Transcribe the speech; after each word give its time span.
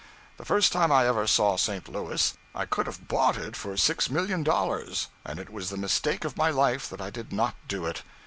The 0.37 0.45
first 0.45 0.71
time 0.71 0.91
I 0.91 1.05
ever 1.05 1.27
saw 1.27 1.57
St. 1.57 1.87
Louis, 1.87 2.33
I 2.55 2.65
could 2.65 2.87
have 2.87 3.07
bought 3.07 3.37
it 3.37 3.55
for 3.55 3.77
six 3.77 4.09
million 4.09 4.41
dollars, 4.41 5.09
and 5.23 5.39
it 5.39 5.51
was 5.51 5.69
the 5.69 5.77
mistake 5.77 6.25
of 6.25 6.35
my 6.35 6.49
life 6.49 6.89
that 6.89 7.01
I 7.01 7.11
did 7.11 7.31
not 7.31 7.53
do 7.67 7.85
it. 7.85 8.01